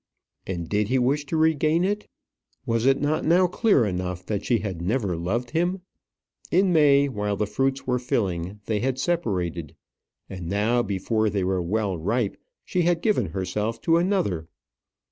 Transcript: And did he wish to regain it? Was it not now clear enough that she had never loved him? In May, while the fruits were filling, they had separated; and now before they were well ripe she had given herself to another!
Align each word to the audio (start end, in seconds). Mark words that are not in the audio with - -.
And 0.47 0.67
did 0.67 0.87
he 0.87 0.97
wish 0.97 1.27
to 1.27 1.37
regain 1.37 1.83
it? 1.83 2.07
Was 2.65 2.87
it 2.87 2.99
not 2.99 3.23
now 3.23 3.45
clear 3.45 3.85
enough 3.85 4.25
that 4.25 4.43
she 4.43 4.57
had 4.57 4.81
never 4.81 5.15
loved 5.15 5.51
him? 5.51 5.81
In 6.49 6.73
May, 6.73 7.07
while 7.07 7.35
the 7.35 7.45
fruits 7.45 7.85
were 7.85 7.99
filling, 7.99 8.61
they 8.65 8.79
had 8.79 8.97
separated; 8.97 9.75
and 10.27 10.49
now 10.49 10.81
before 10.81 11.29
they 11.29 11.43
were 11.43 11.61
well 11.61 11.99
ripe 11.99 12.35
she 12.65 12.81
had 12.81 13.03
given 13.03 13.27
herself 13.27 13.79
to 13.81 13.97
another! 13.97 14.47